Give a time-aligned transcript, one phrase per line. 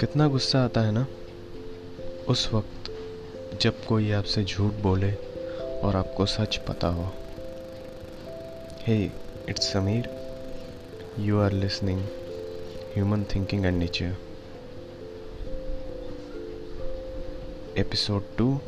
[0.00, 1.06] कितना गुस्सा आता है ना?
[2.28, 2.92] उस वक्त
[3.60, 5.12] जब कोई आपसे झूठ बोले
[5.82, 7.12] और आपको सच पता हो।
[8.80, 9.10] Hey
[9.48, 10.08] it's Sameer
[11.18, 12.00] you are listening
[12.94, 14.16] human thinking and nature
[17.76, 18.60] episode two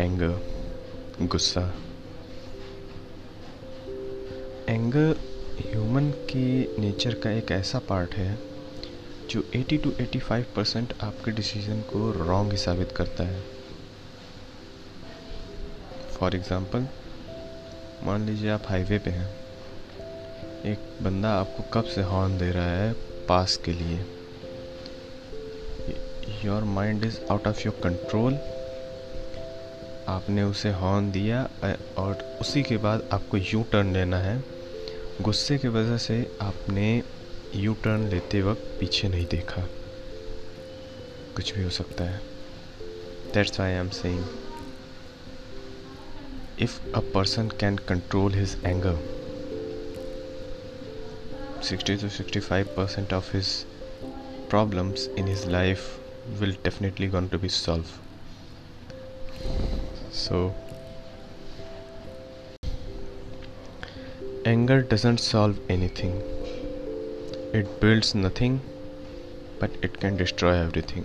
[0.00, 0.40] anger
[1.22, 1.74] गुस्सा
[4.68, 5.16] एंगर
[5.60, 8.55] ह्यूमन की नेचर का एक ऐसा पार्ट है
[9.30, 13.40] जो 80 टू 85 परसेंट आपके डिसीज़न को रॉन्ग साबित करता है।
[16.12, 16.86] फॉर एग्ज़ाम्पल
[18.04, 19.28] मान लीजिए आप हाईवे पे हैं।
[20.64, 22.92] एक बंदा आपको कब से हॉर्न दे रहा है
[23.28, 23.98] पास के लिए?
[26.44, 28.38] Your mind is out of your control
[30.08, 31.42] आपने उसे हॉर्न दिया,
[31.98, 34.42] और उसी के बाद आपको यू टर्न लेना है।
[35.22, 37.02] गुस्से की वजह से आपने
[37.56, 39.62] यू टर्न लेते वक्त पीछे नहीं देखा।
[41.36, 42.20] कुछ भी हो सकता है।
[43.34, 44.24] That's I am saying
[46.62, 48.98] if a person can control his anger
[51.68, 53.48] sixty to sixty five percent of his
[54.50, 55.88] problems in his life
[56.40, 57.84] will definitely gone to be solve
[60.20, 60.46] so
[64.46, 65.66] anger doesn't solve
[66.02, 66.35] anything
[67.54, 68.60] It builds nothing,
[69.60, 71.04] but it can destroy everything.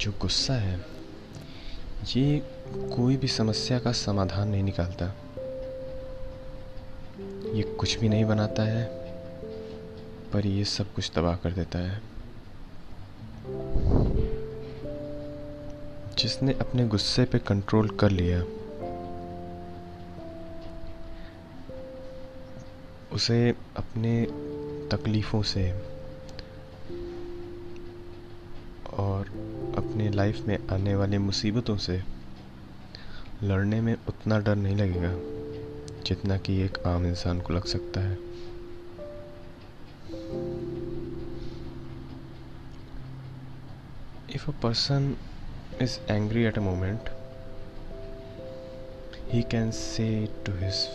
[0.00, 0.78] जो गुस्सा है
[2.06, 2.38] ये
[2.96, 5.06] कोई भी समस्या का समाधान नहीं निकालता
[7.54, 8.84] ये कुछ भी नहीं बनाता है
[10.32, 12.02] पर ये सब कुछ तबाह कर देता है
[16.18, 18.42] जिसने अपने गुस्से पे कंट्रोल कर लिया
[23.14, 24.26] उसे अपने
[24.92, 25.70] तकलीफ़ों से
[28.94, 29.28] और
[29.78, 32.00] अपने लाइफ में आने वाली मुसीबतों से
[33.42, 35.12] लड़ने में उतना डर नहीं लगेगा
[36.02, 38.18] जितना कि एक आम इंसान को लग सकता है।
[44.34, 45.16] If a person
[45.82, 47.13] is angry at a moment
[49.28, 50.88] he can say to his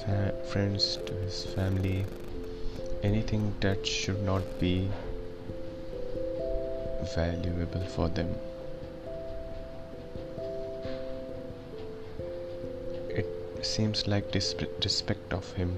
[0.52, 2.06] friends, to his family,
[3.04, 4.90] anything that should not be
[7.16, 8.36] valuable for them.
[13.10, 13.28] It
[13.62, 15.78] seems like disrespect of him,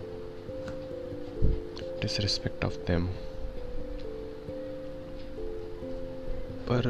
[2.02, 3.10] disrespect of them.
[6.72, 6.88] पर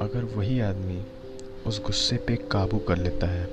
[0.00, 1.02] अगर वही आदमी
[1.66, 3.44] उस गुस्से पे काबू कर लेता है।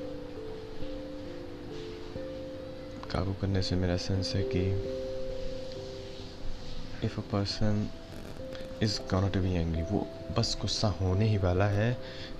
[3.11, 4.61] काबू करने से मेरा सेंस है कि
[7.05, 7.87] if a person
[8.83, 10.05] is gone to be angry वो
[10.37, 11.91] बस गुस्सा होने ही वाला है।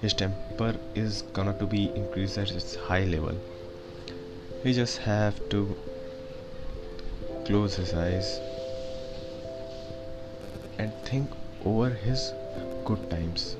[0.04, 3.40] His temper is gone to be increase at its high level
[4.66, 5.66] he just have to
[7.48, 8.32] close his eyes
[10.82, 11.36] and think
[11.68, 12.30] over his
[12.88, 13.56] good times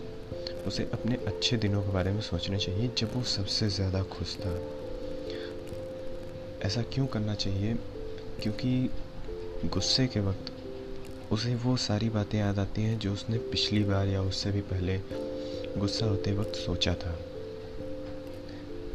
[0.68, 4.54] उसे अपने अच्छे दिनों के बारे में सोचना चाहिए जब वो सबसे ज़्यादा खुश था।
[6.66, 7.74] ऐसा क्यों करना चाहिए?
[8.44, 8.90] क्योंकि
[9.66, 10.52] गुस्से के वक्त
[11.32, 14.98] उसे वो सारी बातें याद आती हैं जो उसने पिछली बार या उससे भी पहले
[15.78, 17.18] गुस्सा होते वक्त सोचा था।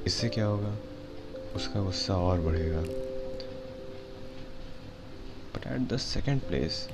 [0.07, 0.79] इससे क्या होगा?
[1.57, 2.81] उसका गुस्सा और बढ़ेगा।
[5.55, 6.89] But at the second place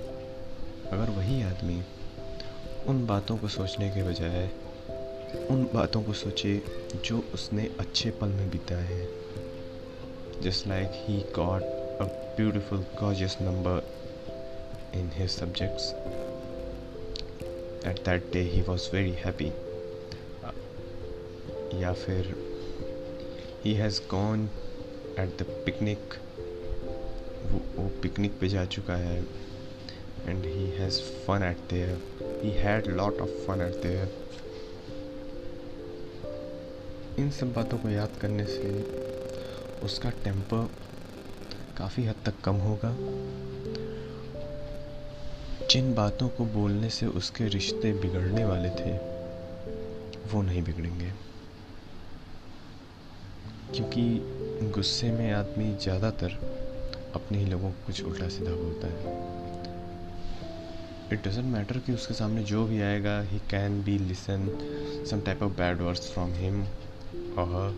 [0.93, 1.83] अगर वही आदमी
[2.89, 4.51] उन बातों को सोचने के बजाय
[5.51, 6.63] उन बातों को सोचे
[7.05, 11.63] जो उसने अच्छे पल में बिताए हैं। Just like he got
[12.01, 12.05] a
[12.37, 13.83] beautiful gorgeous number
[14.95, 15.91] in his subjects
[17.87, 19.49] at that day he was very happy
[21.83, 22.35] या फिर
[23.65, 24.45] he has gone
[25.19, 26.15] at the picnic
[27.45, 29.23] वो, वो पिकनिक पे जा चुका है।
[30.29, 34.23] And he has fun at there he had lot of fun at there
[37.19, 38.83] इन सब बातों को याद करने से
[39.83, 40.69] उसका टेम्पर
[41.77, 42.97] काफ़ी हद तक कम होगा।
[45.71, 48.93] जिन बातों को बोलने से उसके रिश्ते बिगड़ने वाले थे,
[50.33, 51.11] वो नहीं बिगड़ेंगे।
[53.75, 54.03] क्योंकि
[54.75, 56.33] गुस्से में आदमी ज़्यादातर
[57.15, 59.74] अपने ही लोगों को कुछ उल्टा सीधा बोलता है।
[61.13, 64.47] इट डजेंट मैटर कि उसके सामने जो भी आएगा he can be listen
[65.11, 66.63] some type of bad words from him
[67.39, 67.75] और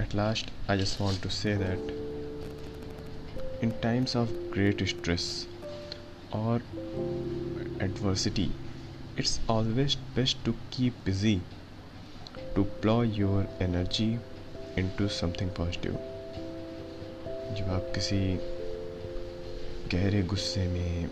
[0.00, 1.92] at last I just want to say that
[3.64, 5.26] in times of great stress
[6.34, 6.62] और
[7.82, 8.50] adversity
[9.18, 11.40] it's always best to keep busy
[12.56, 14.10] to plough your energy
[14.98, 16.13] into something positive
[17.54, 18.40] जब आप किसी
[19.92, 21.10] गहरे गुस्से में,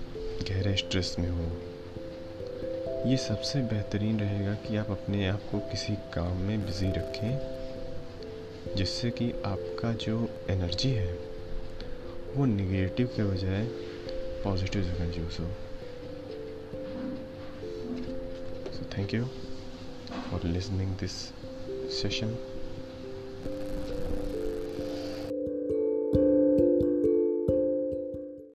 [0.48, 1.46] गहरे stress में हो,
[3.10, 7.62] ये सबसे बेहतरीन रहेगा कि आप अपने आप को किसी काम में बिज़ी रखें,
[8.76, 11.12] जिससे कि आपका जो एनर्जी है,
[12.36, 13.66] वो निगेटिव के बजाय
[14.44, 15.46] पॉजिटिव से कंज्यूस हो
[18.72, 18.98] so.
[18.98, 19.24] Thank you
[20.30, 21.12] for listening this
[22.02, 22.51] session